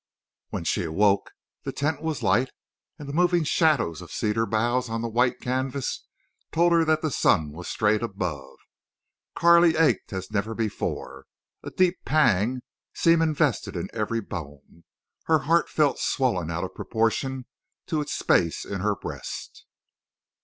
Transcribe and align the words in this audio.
When 0.49 0.63
she 0.63 0.83
awoke 0.83 1.29
the 1.61 1.71
tent 1.71 2.01
was 2.01 2.23
light 2.23 2.49
and 2.97 3.07
the 3.07 3.13
moving 3.13 3.43
shadows 3.43 4.01
of 4.01 4.11
cedar 4.11 4.47
boughs 4.47 4.89
on 4.89 5.03
the 5.03 5.07
white 5.07 5.39
canvas 5.39 6.07
told 6.51 6.73
that 6.87 7.03
the 7.03 7.11
sun 7.11 7.51
was 7.51 7.67
straight 7.67 8.01
above. 8.01 8.57
Carley 9.35 9.75
ached 9.75 10.11
as 10.11 10.31
never 10.31 10.55
before. 10.55 11.27
A 11.61 11.69
deep 11.69 11.97
pang 12.03 12.63
seemed 12.95 13.21
invested 13.21 13.75
in 13.75 13.89
every 13.93 14.21
bone. 14.21 14.85
Her 15.25 15.37
heart 15.45 15.69
felt 15.69 15.99
swollen 15.99 16.49
out 16.49 16.63
of 16.63 16.73
proportion 16.73 17.45
to 17.85 18.01
its 18.01 18.11
space 18.13 18.65
in 18.65 18.79
her 18.81 18.95
breast. 18.95 19.67